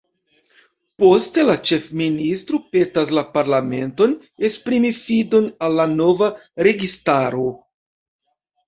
Poste 1.01 1.43
la 1.49 1.55
ĉefministro 1.71 2.61
petas 2.77 3.13
la 3.19 3.25
parlamenton 3.37 4.17
esprimi 4.51 4.93
fidon 5.05 5.49
al 5.69 5.81
la 5.83 5.89
nova 5.95 6.35
registaro. 6.71 7.49